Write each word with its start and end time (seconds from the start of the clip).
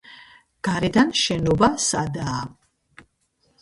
გარედან 0.67 1.13
შენობა 1.25 1.71
სადაა. 1.91 2.43